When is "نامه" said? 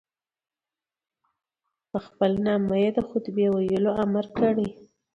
2.45-2.75